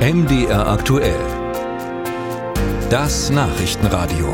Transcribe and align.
MDR 0.00 0.66
aktuell. 0.66 1.20
Das 2.88 3.28
Nachrichtenradio. 3.28 4.32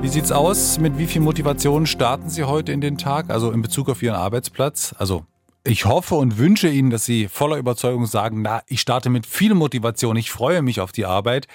Wie 0.00 0.06
sieht's 0.06 0.30
aus? 0.30 0.78
Mit 0.78 0.98
wie 0.98 1.08
viel 1.08 1.20
Motivation 1.20 1.86
starten 1.86 2.30
Sie 2.30 2.44
heute 2.44 2.70
in 2.70 2.80
den 2.80 2.98
Tag? 2.98 3.30
Also 3.30 3.50
in 3.50 3.62
Bezug 3.62 3.88
auf 3.88 4.00
Ihren 4.00 4.14
Arbeitsplatz? 4.14 4.94
Also 4.96 5.26
ich 5.64 5.86
hoffe 5.86 6.14
und 6.14 6.38
wünsche 6.38 6.68
Ihnen, 6.68 6.90
dass 6.90 7.04
Sie 7.04 7.26
voller 7.26 7.56
Überzeugung 7.56 8.06
sagen, 8.06 8.40
na, 8.42 8.62
ich 8.68 8.80
starte 8.80 9.10
mit 9.10 9.26
viel 9.26 9.54
Motivation, 9.54 10.14
ich 10.14 10.30
freue 10.30 10.62
mich 10.62 10.80
auf 10.80 10.92
die 10.92 11.04
Arbeit. 11.04 11.48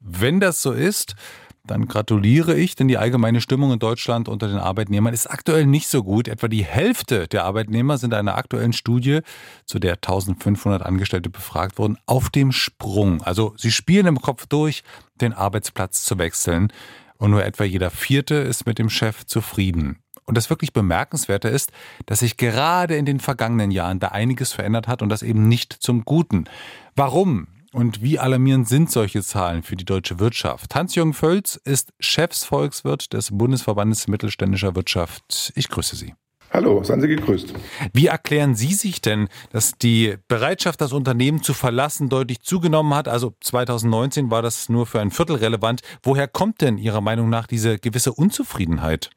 Wenn 0.00 0.40
das 0.40 0.62
so 0.62 0.72
ist, 0.72 1.16
dann 1.66 1.86
gratuliere 1.86 2.54
ich, 2.54 2.74
denn 2.74 2.88
die 2.88 2.98
allgemeine 2.98 3.40
Stimmung 3.40 3.72
in 3.72 3.78
Deutschland 3.78 4.28
unter 4.28 4.48
den 4.48 4.58
Arbeitnehmern 4.58 5.12
ist 5.12 5.26
aktuell 5.26 5.66
nicht 5.66 5.88
so 5.88 6.02
gut. 6.02 6.28
Etwa 6.28 6.48
die 6.48 6.64
Hälfte 6.64 7.28
der 7.28 7.44
Arbeitnehmer 7.44 7.98
sind 7.98 8.14
einer 8.14 8.36
aktuellen 8.36 8.72
Studie, 8.72 9.20
zu 9.64 9.78
der 9.78 9.94
1500 9.94 10.82
Angestellte 10.82 11.30
befragt 11.30 11.78
wurden, 11.78 11.98
auf 12.06 12.30
dem 12.30 12.52
Sprung. 12.52 13.22
Also 13.22 13.54
sie 13.56 13.72
spielen 13.72 14.06
im 14.06 14.20
Kopf 14.20 14.46
durch, 14.46 14.82
den 15.20 15.32
Arbeitsplatz 15.32 16.04
zu 16.04 16.18
wechseln. 16.18 16.72
Und 17.18 17.30
nur 17.30 17.44
etwa 17.44 17.64
jeder 17.64 17.90
Vierte 17.90 18.34
ist 18.34 18.66
mit 18.66 18.78
dem 18.78 18.90
Chef 18.90 19.24
zufrieden. 19.24 19.98
Und 20.26 20.36
das 20.36 20.50
wirklich 20.50 20.72
Bemerkenswerte 20.72 21.48
ist, 21.48 21.72
dass 22.04 22.18
sich 22.18 22.36
gerade 22.36 22.96
in 22.96 23.06
den 23.06 23.20
vergangenen 23.20 23.70
Jahren 23.70 24.00
da 24.00 24.08
einiges 24.08 24.52
verändert 24.52 24.88
hat 24.88 25.00
und 25.00 25.08
das 25.08 25.22
eben 25.22 25.48
nicht 25.48 25.72
zum 25.72 26.04
Guten. 26.04 26.44
Warum? 26.96 27.46
Und 27.76 28.00
wie 28.00 28.18
alarmierend 28.18 28.66
sind 28.66 28.90
solche 28.90 29.22
Zahlen 29.22 29.62
für 29.62 29.76
die 29.76 29.84
deutsche 29.84 30.18
Wirtschaft? 30.18 30.74
Hans-Jürgen 30.74 31.12
Völz 31.12 31.60
ist 31.62 31.92
Chefsvolkswirt 32.00 33.12
des 33.12 33.28
Bundesverbandes 33.36 34.08
mittelständischer 34.08 34.74
Wirtschaft. 34.74 35.52
Ich 35.56 35.68
grüße 35.68 35.94
Sie. 35.94 36.14
Hallo, 36.50 36.82
seien 36.82 37.02
Sie 37.02 37.08
gegrüßt. 37.08 37.52
Wie 37.92 38.06
erklären 38.06 38.54
Sie 38.54 38.72
sich 38.72 39.02
denn, 39.02 39.28
dass 39.52 39.76
die 39.76 40.16
Bereitschaft, 40.26 40.80
das 40.80 40.94
Unternehmen 40.94 41.42
zu 41.42 41.52
verlassen, 41.52 42.08
deutlich 42.08 42.40
zugenommen 42.40 42.94
hat? 42.94 43.08
Also 43.08 43.34
2019 43.42 44.30
war 44.30 44.40
das 44.40 44.70
nur 44.70 44.86
für 44.86 45.00
ein 45.00 45.10
Viertel 45.10 45.36
relevant. 45.36 45.82
Woher 46.02 46.28
kommt 46.28 46.62
denn 46.62 46.78
Ihrer 46.78 47.02
Meinung 47.02 47.28
nach 47.28 47.46
diese 47.46 47.78
gewisse 47.78 48.14
Unzufriedenheit? 48.14 49.10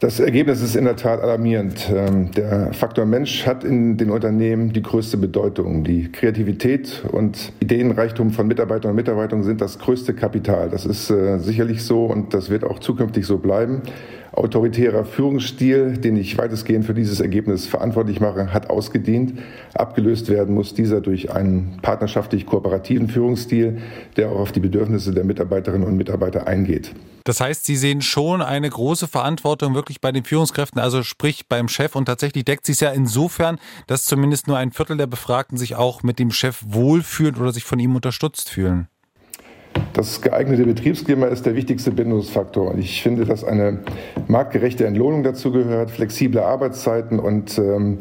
Das 0.00 0.18
Ergebnis 0.18 0.62
ist 0.62 0.76
in 0.76 0.86
der 0.86 0.96
Tat 0.96 1.20
alarmierend. 1.20 1.90
Ähm, 1.94 2.30
der 2.30 2.72
Faktor 2.72 3.04
Mensch 3.04 3.44
hat 3.44 3.64
in 3.64 3.98
den 3.98 4.08
Unternehmen 4.08 4.72
die 4.72 4.80
größte 4.80 5.18
Bedeutung. 5.18 5.84
Die 5.84 6.10
Kreativität 6.10 7.02
und 7.12 7.52
Ideenreichtum 7.60 8.30
von 8.30 8.46
Mitarbeitern 8.48 8.92
und 8.92 8.96
Mitarbeitern 8.96 9.42
sind 9.42 9.60
das 9.60 9.78
größte 9.78 10.14
Kapital. 10.14 10.70
Das 10.70 10.86
ist 10.86 11.10
äh, 11.10 11.38
sicherlich 11.38 11.84
so 11.84 12.06
und 12.06 12.32
das 12.32 12.48
wird 12.48 12.64
auch 12.64 12.78
zukünftig 12.78 13.26
so 13.26 13.36
bleiben 13.36 13.82
autoritärer 14.32 15.04
Führungsstil, 15.04 15.98
den 15.98 16.16
ich 16.16 16.38
weitestgehend 16.38 16.84
für 16.84 16.94
dieses 16.94 17.20
Ergebnis 17.20 17.66
verantwortlich 17.66 18.20
mache, 18.20 18.52
hat 18.52 18.70
ausgedient. 18.70 19.38
Abgelöst 19.74 20.28
werden 20.28 20.54
muss 20.54 20.72
dieser 20.72 21.00
durch 21.00 21.32
einen 21.32 21.78
partnerschaftlich 21.82 22.46
kooperativen 22.46 23.08
Führungsstil, 23.08 23.78
der 24.16 24.30
auch 24.30 24.40
auf 24.40 24.52
die 24.52 24.60
Bedürfnisse 24.60 25.12
der 25.12 25.24
Mitarbeiterinnen 25.24 25.86
und 25.86 25.96
Mitarbeiter 25.96 26.46
eingeht. 26.46 26.92
Das 27.30 27.40
heißt, 27.40 27.64
Sie 27.64 27.76
sehen 27.76 28.02
schon 28.02 28.42
eine 28.42 28.68
große 28.68 29.06
Verantwortung 29.06 29.76
wirklich 29.76 30.00
bei 30.00 30.10
den 30.10 30.24
Führungskräften, 30.24 30.80
also 30.80 31.04
sprich 31.04 31.46
beim 31.46 31.68
Chef. 31.68 31.94
Und 31.94 32.06
tatsächlich 32.06 32.44
deckt 32.44 32.66
sich 32.66 32.80
ja 32.80 32.90
insofern, 32.90 33.60
dass 33.86 34.04
zumindest 34.04 34.48
nur 34.48 34.58
ein 34.58 34.72
Viertel 34.72 34.96
der 34.96 35.06
Befragten 35.06 35.56
sich 35.56 35.76
auch 35.76 36.02
mit 36.02 36.18
dem 36.18 36.32
Chef 36.32 36.60
wohlfühlen 36.66 37.36
oder 37.36 37.52
sich 37.52 37.62
von 37.62 37.78
ihm 37.78 37.94
unterstützt 37.94 38.50
fühlen. 38.50 38.88
Das 39.92 40.22
geeignete 40.22 40.64
Betriebsklima 40.64 41.26
ist 41.26 41.46
der 41.46 41.54
wichtigste 41.54 41.92
Bindungsfaktor. 41.92 42.74
Ich 42.76 43.00
finde, 43.00 43.24
dass 43.26 43.44
eine 43.44 43.78
marktgerechte 44.26 44.84
Entlohnung 44.84 45.22
dazu 45.22 45.52
gehört, 45.52 45.92
flexible 45.92 46.42
Arbeitszeiten 46.42 47.20
und 47.20 47.56
ähm, 47.58 48.00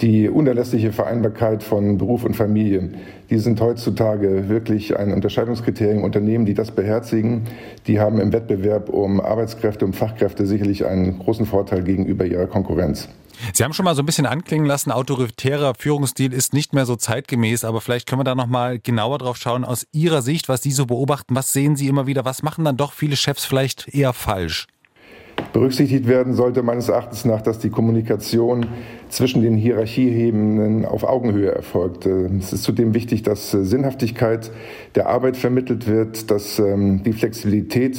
die 0.00 0.28
unerlässliche 0.28 0.92
Vereinbarkeit 0.92 1.62
von 1.62 1.98
Beruf 1.98 2.24
und 2.24 2.34
Familie. 2.34 2.90
Die 3.30 3.38
sind 3.38 3.60
heutzutage 3.60 4.48
wirklich 4.48 4.96
ein 4.96 5.12
Unterscheidungskriterium. 5.12 6.04
Unternehmen, 6.04 6.46
die 6.46 6.54
das 6.54 6.70
beherzigen, 6.70 7.44
die 7.86 7.98
haben 7.98 8.20
im 8.20 8.32
Wettbewerb 8.32 8.88
um 8.88 9.20
Arbeitskräfte, 9.20 9.84
um 9.84 9.92
Fachkräfte 9.92 10.46
sicherlich 10.46 10.86
einen 10.86 11.18
großen 11.18 11.46
Vorteil 11.46 11.82
gegenüber 11.82 12.24
ihrer 12.24 12.46
Konkurrenz. 12.46 13.08
Sie 13.52 13.62
haben 13.62 13.72
schon 13.72 13.84
mal 13.84 13.94
so 13.94 14.02
ein 14.02 14.06
bisschen 14.06 14.26
anklingen 14.26 14.66
lassen, 14.66 14.90
autoritärer 14.90 15.74
Führungsstil 15.78 16.32
ist 16.32 16.52
nicht 16.52 16.74
mehr 16.74 16.86
so 16.86 16.96
zeitgemäß, 16.96 17.64
aber 17.64 17.80
vielleicht 17.80 18.08
können 18.08 18.20
wir 18.20 18.24
da 18.24 18.34
noch 18.34 18.48
mal 18.48 18.78
genauer 18.78 19.18
drauf 19.18 19.36
schauen 19.36 19.64
aus 19.64 19.86
Ihrer 19.92 20.22
Sicht, 20.22 20.48
was 20.48 20.62
Sie 20.62 20.72
so 20.72 20.86
beobachten, 20.86 21.36
was 21.36 21.52
sehen 21.52 21.76
Sie 21.76 21.86
immer 21.86 22.06
wieder, 22.06 22.24
was 22.24 22.42
machen 22.42 22.64
dann 22.64 22.76
doch 22.76 22.92
viele 22.92 23.16
Chefs 23.16 23.44
vielleicht 23.44 23.94
eher 23.94 24.12
falsch? 24.12 24.66
Berücksichtigt 25.52 26.06
werden 26.06 26.34
sollte 26.34 26.62
meines 26.62 26.88
Erachtens 26.88 27.24
nach, 27.24 27.40
dass 27.40 27.58
die 27.58 27.70
Kommunikation 27.70 28.66
zwischen 29.08 29.42
den 29.42 29.56
Hierarchiehebenen 29.56 30.84
auf 30.84 31.04
Augenhöhe 31.04 31.50
erfolgt. 31.50 32.06
Es 32.06 32.52
ist 32.52 32.62
zudem 32.62 32.94
wichtig, 32.94 33.22
dass 33.22 33.50
Sinnhaftigkeit 33.50 34.50
der 34.94 35.08
Arbeit 35.08 35.36
vermittelt 35.36 35.86
wird, 35.86 36.30
dass 36.30 36.58
ähm, 36.58 37.02
die 37.04 37.12
Flexibilität 37.12 37.98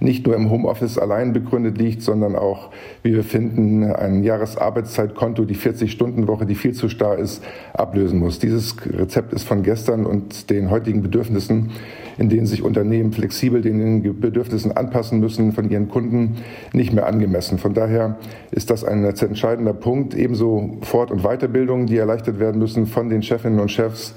nicht 0.00 0.26
nur 0.26 0.34
im 0.34 0.50
Homeoffice 0.50 0.98
allein 0.98 1.32
begründet 1.32 1.78
liegt, 1.78 2.02
sondern 2.02 2.34
auch, 2.34 2.70
wie 3.02 3.12
wir 3.12 3.22
finden, 3.22 3.84
ein 3.84 4.24
Jahresarbeitszeitkonto, 4.24 5.44
die 5.44 5.56
40-Stunden-Woche, 5.56 6.46
die 6.46 6.54
viel 6.54 6.72
zu 6.72 6.88
starr 6.88 7.18
ist, 7.18 7.44
ablösen 7.74 8.18
muss. 8.18 8.38
Dieses 8.38 8.76
Rezept 8.86 9.32
ist 9.34 9.44
von 9.44 9.62
gestern 9.62 10.06
und 10.06 10.50
den 10.50 10.70
heutigen 10.70 11.02
Bedürfnissen, 11.02 11.70
in 12.16 12.28
denen 12.28 12.46
sich 12.46 12.62
Unternehmen 12.62 13.12
flexibel 13.12 13.60
den 13.60 14.02
Bedürfnissen 14.20 14.72
anpassen 14.72 15.20
müssen 15.20 15.52
von 15.52 15.70
ihren 15.70 15.88
Kunden, 15.88 16.36
nicht 16.72 16.92
mehr 16.92 17.06
angemessen. 17.06 17.58
Von 17.58 17.74
daher 17.74 18.18
ist 18.50 18.70
das 18.70 18.84
ein 18.84 19.04
entscheidender 19.04 19.74
Punkt. 19.74 20.14
Ebenso 20.14 20.78
Fort- 20.82 21.10
und 21.10 21.22
Weiterbildungen, 21.22 21.86
die 21.86 21.96
erleichtert 21.96 22.38
werden 22.38 22.58
müssen 22.58 22.86
von 22.86 23.10
den 23.10 23.22
Chefinnen 23.22 23.60
und 23.60 23.70
Chefs. 23.70 24.14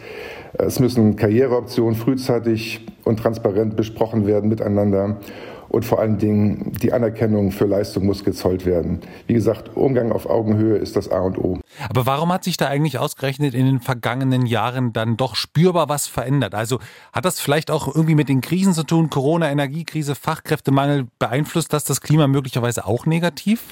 Es 0.54 0.80
müssen 0.80 1.16
Karriereoptionen 1.16 1.96
frühzeitig 1.96 2.86
und 3.04 3.20
transparent 3.20 3.76
besprochen 3.76 4.28
werden 4.28 4.50
miteinander 4.50 5.18
und 5.74 5.86
vor 5.86 6.00
allen 6.00 6.20
Dingen 6.20 6.72
die 6.84 6.94
Anerkennung 6.94 7.52
für 7.52 7.66
Leistung 7.66 8.06
muss 8.06 8.24
gezollt 8.24 8.68
werden. 8.68 9.02
Wie 9.26 9.34
gesagt, 9.34 9.76
Umgang 9.76 10.12
auf 10.12 10.28
Augenhöhe 10.28 10.78
ist 10.78 10.96
das 10.96 11.10
A 11.10 11.22
und 11.22 11.40
O. 11.40 11.60
Aber 11.90 12.06
warum 12.06 12.32
hat 12.32 12.44
sich 12.44 12.58
da 12.58 12.68
eigentlich 12.68 13.00
ausgerechnet 13.00 13.56
in 13.56 13.66
den 13.66 13.80
vergangenen 13.80 14.46
Jahren 14.46 14.94
dann 14.94 15.18
doch 15.18 15.36
spürbar 15.36 15.90
was 15.90 16.06
verändert? 16.06 16.54
Also 16.54 16.80
hat 17.12 17.26
das 17.26 17.40
vielleicht 17.40 17.72
auch 17.72 17.88
irgendwie 17.88 18.14
mit 18.14 18.30
den 18.30 18.42
Krisen 18.42 18.74
zu 18.74 18.84
tun, 18.84 19.10
Corona, 19.10 19.50
Energiekrise, 19.50 20.14
Fachkräftemangel, 20.14 21.08
beeinflusst 21.18 21.74
das 21.74 21.86
das 21.86 22.02
Klima 22.02 22.28
möglicherweise 22.28 22.86
auch 22.86 23.08
negativ? 23.08 23.64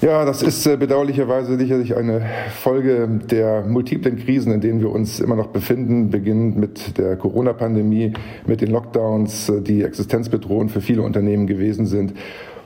Ja, 0.00 0.24
das 0.24 0.44
ist 0.44 0.64
äh, 0.64 0.76
bedauerlicherweise 0.76 1.58
sicherlich 1.58 1.96
eine 1.96 2.24
Folge 2.62 3.08
der 3.08 3.62
multiplen 3.62 4.16
Krisen, 4.16 4.52
in 4.52 4.60
denen 4.60 4.80
wir 4.80 4.90
uns 4.92 5.18
immer 5.18 5.34
noch 5.34 5.48
befinden, 5.48 6.10
beginnend 6.10 6.56
mit 6.56 6.98
der 6.98 7.16
Corona-Pandemie, 7.16 8.12
mit 8.46 8.60
den 8.60 8.70
Lockdowns, 8.70 9.48
äh, 9.48 9.60
die 9.60 9.82
existenzbedrohend 9.82 10.70
für 10.70 10.80
viele 10.80 11.02
Unternehmen 11.02 11.48
gewesen 11.48 11.86
sind 11.86 12.14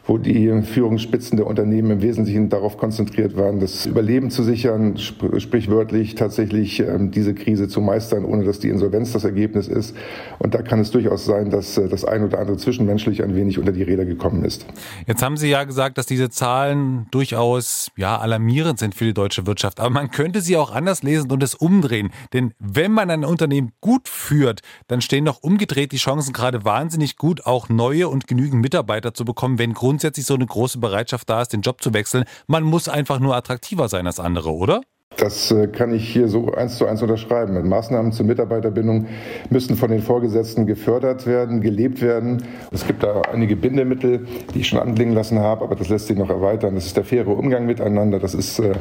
wo 0.06 0.18
die 0.18 0.62
Führungsspitzen 0.62 1.36
der 1.36 1.46
Unternehmen 1.46 1.90
im 1.90 2.02
Wesentlichen 2.02 2.48
darauf 2.48 2.76
konzentriert 2.76 3.36
waren, 3.36 3.60
das 3.60 3.86
Überleben 3.86 4.30
zu 4.30 4.42
sichern, 4.42 4.96
sp 4.98 5.38
sprichwörtlich 5.38 6.14
tatsächlich 6.14 6.80
ähm, 6.80 7.10
diese 7.10 7.34
Krise 7.34 7.68
zu 7.68 7.80
meistern, 7.80 8.24
ohne 8.24 8.44
dass 8.44 8.58
die 8.58 8.68
Insolvenz 8.68 9.12
das 9.12 9.24
Ergebnis 9.24 9.68
ist. 9.68 9.96
Und 10.38 10.54
da 10.54 10.62
kann 10.62 10.80
es 10.80 10.90
durchaus 10.90 11.24
sein, 11.24 11.50
dass 11.50 11.78
äh, 11.78 11.88
das 11.88 12.04
ein 12.04 12.24
oder 12.24 12.40
andere 12.40 12.56
zwischenmenschlich 12.56 13.22
ein 13.22 13.36
wenig 13.36 13.58
unter 13.58 13.72
die 13.72 13.82
Räder 13.82 14.04
gekommen 14.04 14.44
ist. 14.44 14.66
Jetzt 15.06 15.22
haben 15.22 15.36
Sie 15.36 15.48
ja 15.48 15.64
gesagt, 15.64 15.98
dass 15.98 16.06
diese 16.06 16.30
Zahlen 16.30 17.06
durchaus 17.10 17.90
ja 17.96 18.18
alarmierend 18.18 18.78
sind 18.78 18.94
für 18.94 19.04
die 19.04 19.14
deutsche 19.14 19.46
Wirtschaft. 19.46 19.78
Aber 19.78 19.90
man 19.90 20.10
könnte 20.10 20.40
sie 20.40 20.56
auch 20.56 20.72
anders 20.72 21.02
lesen 21.02 21.30
und 21.30 21.42
es 21.42 21.54
umdrehen. 21.54 22.10
Denn 22.32 22.54
wenn 22.58 22.92
man 22.92 23.10
ein 23.10 23.24
Unternehmen 23.24 23.72
gut 23.80 24.08
führt, 24.08 24.60
dann 24.88 25.00
stehen 25.00 25.24
doch 25.24 25.42
umgedreht 25.42 25.92
die 25.92 25.96
Chancen 25.96 26.32
gerade 26.32 26.64
wahnsinnig 26.64 27.16
gut, 27.16 27.46
auch 27.46 27.68
neue 27.68 28.08
und 28.08 28.26
genügend 28.26 28.62
Mitarbeiter 28.62 29.14
zu 29.14 29.24
bekommen, 29.24 29.58
wenn 29.58 29.74
Grund 29.74 29.91
grundsätzlich 29.92 30.24
so 30.24 30.32
eine 30.32 30.46
große 30.46 30.78
Bereitschaft 30.78 31.28
da 31.28 31.42
ist, 31.42 31.52
den 31.52 31.60
Job 31.60 31.82
zu 31.82 31.92
wechseln. 31.92 32.24
Man 32.46 32.62
muss 32.62 32.88
einfach 32.88 33.18
nur 33.18 33.36
attraktiver 33.36 33.90
sein 33.90 34.06
als 34.06 34.18
andere, 34.18 34.50
oder? 34.50 34.80
Das 35.16 35.50
äh, 35.50 35.68
kann 35.68 35.94
ich 35.94 36.08
hier 36.08 36.28
so 36.28 36.52
eins 36.52 36.78
zu 36.78 36.86
eins 36.86 37.02
unterschreiben. 37.02 37.68
Maßnahmen 37.68 38.12
zur 38.12 38.26
Mitarbeiterbindung 38.26 39.06
müssen 39.50 39.76
von 39.76 39.90
den 39.90 40.00
Vorgesetzten 40.00 40.66
gefördert 40.66 41.26
werden, 41.26 41.60
gelebt 41.60 42.00
werden. 42.00 42.42
Es 42.70 42.86
gibt 42.86 43.02
da 43.02 43.22
einige 43.32 43.56
Bindemittel, 43.56 44.26
die 44.54 44.60
ich 44.60 44.68
schon 44.68 44.78
anklingen 44.78 45.14
lassen 45.14 45.38
habe, 45.38 45.64
aber 45.64 45.76
das 45.76 45.88
lässt 45.88 46.06
sich 46.06 46.16
noch 46.16 46.30
erweitern. 46.30 46.74
Das 46.74 46.86
ist 46.86 46.96
der 46.96 47.04
faire 47.04 47.28
Umgang 47.28 47.66
miteinander. 47.66 48.18
Das 48.18 48.34
ist 48.34 48.58
äh, 48.58 48.72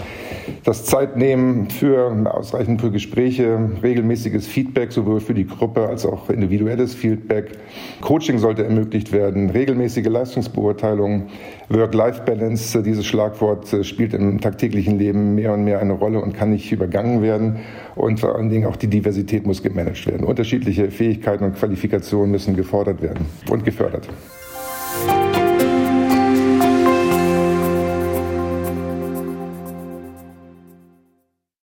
das 0.63 0.85
Zeitnehmen 0.85 1.69
für 1.69 2.11
ausreichend 2.31 2.81
für 2.81 2.91
Gespräche, 2.91 3.59
regelmäßiges 3.83 4.47
Feedback 4.47 4.91
sowohl 4.91 5.19
für 5.19 5.33
die 5.33 5.47
Gruppe 5.47 5.87
als 5.87 6.05
auch 6.05 6.29
individuelles 6.29 6.95
Feedback. 6.95 7.51
Coaching 8.01 8.37
sollte 8.37 8.63
ermöglicht 8.63 9.11
werden, 9.11 9.49
regelmäßige 9.49 10.07
Leistungsbeurteilung, 10.07 11.27
Work-Life-Balance. 11.69 12.83
Dieses 12.83 13.05
Schlagwort 13.05 13.71
äh, 13.73 13.83
spielt 13.83 14.13
im 14.13 14.39
tagtäglichen 14.39 14.97
Leben 14.97 15.35
mehr 15.35 15.53
und 15.53 15.63
mehr 15.63 15.79
eine 15.79 15.93
Rolle 15.93 16.20
und 16.21 16.33
kann 16.33 16.51
nicht 16.51 16.71
übergangen 16.71 17.21
werden. 17.21 17.57
Und 17.95 18.19
vor 18.19 18.35
allen 18.35 18.50
Dingen 18.50 18.65
auch 18.65 18.75
die 18.75 18.88
Diversität 18.88 19.45
muss 19.45 19.62
gemanagt 19.62 20.06
werden. 20.07 20.25
Unterschiedliche 20.25 20.91
Fähigkeiten 20.91 21.44
und 21.44 21.56
Qualifikationen 21.56 22.31
müssen 22.31 22.56
gefordert 22.56 23.01
werden 23.01 23.25
und 23.50 23.65
gefördert. 23.65 24.07